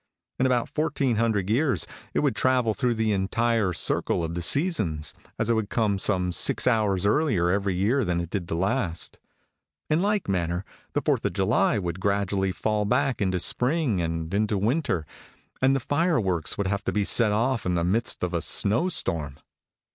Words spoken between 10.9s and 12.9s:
the Fourth of July would gradually fall